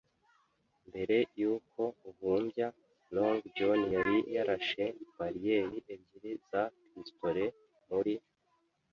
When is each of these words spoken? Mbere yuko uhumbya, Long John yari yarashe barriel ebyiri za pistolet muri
Mbere 0.87 1.17
yuko 1.39 1.81
uhumbya, 2.09 2.67
Long 3.15 3.39
John 3.55 3.79
yari 3.95 4.17
yarashe 4.35 4.83
barriel 5.17 5.71
ebyiri 5.93 6.31
za 6.49 6.63
pistolet 6.91 7.53
muri 7.89 8.13